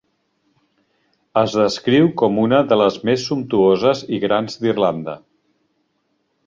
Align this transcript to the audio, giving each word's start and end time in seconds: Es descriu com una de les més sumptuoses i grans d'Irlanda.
Es 1.41 1.57
descriu 1.59 2.09
com 2.23 2.41
una 2.45 2.63
de 2.73 2.79
les 2.83 2.99
més 3.11 3.29
sumptuoses 3.29 4.05
i 4.19 4.21
grans 4.27 4.61
d'Irlanda. 4.65 5.19